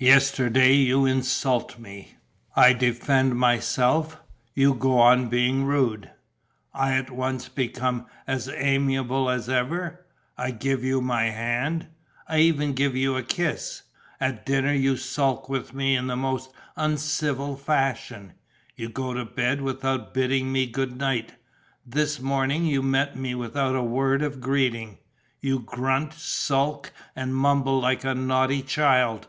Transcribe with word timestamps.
Yesterday 0.00 0.74
you 0.74 1.06
insult 1.06 1.78
me. 1.78 2.18
I 2.54 2.74
defend 2.74 3.36
myself, 3.36 4.20
you 4.52 4.74
go 4.74 4.98
on 4.98 5.28
being 5.28 5.64
rude, 5.64 6.10
I 6.74 6.92
at 6.92 7.10
once 7.10 7.48
become 7.48 8.06
as 8.26 8.46
amiable 8.46 9.30
as 9.30 9.48
ever, 9.48 10.04
I 10.36 10.50
give 10.50 10.84
you 10.84 11.00
my 11.00 11.30
hand, 11.30 11.86
I 12.28 12.40
even 12.40 12.74
give 12.74 12.94
you 12.94 13.16
a 13.16 13.22
kiss. 13.22 13.84
At 14.20 14.44
dinner 14.44 14.74
you 14.74 14.98
sulk 14.98 15.48
with 15.48 15.72
me 15.72 15.96
in 15.96 16.08
the 16.08 16.14
most 16.16 16.50
uncivil 16.76 17.56
fashion. 17.56 18.34
You 18.76 18.90
go 18.90 19.14
to 19.14 19.24
bed 19.24 19.62
without 19.62 20.12
bidding 20.12 20.52
me 20.52 20.66
good 20.66 20.98
night. 20.98 21.36
This 21.86 22.20
morning 22.20 22.66
you 22.66 22.82
meet 22.82 23.16
me 23.16 23.34
without 23.34 23.74
a 23.74 23.82
word 23.82 24.20
of 24.20 24.42
greeting. 24.42 24.98
You 25.40 25.58
grunt, 25.60 26.12
sulk 26.12 26.92
and 27.16 27.34
mumble 27.34 27.80
like 27.80 28.04
a 28.04 28.14
naughty 28.14 28.60
child. 28.60 29.26